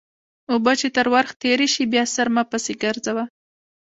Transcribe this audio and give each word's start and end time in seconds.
اوبه 0.53 0.73
چې 0.81 0.87
تر 0.97 1.05
ورخ 1.13 1.31
تېرې 1.41 1.67
شي؛ 1.73 1.83
بیا 1.93 2.03
سر 2.15 2.27
مه 2.35 2.43
پسې 2.51 2.73
ګرځوه. 2.83 3.23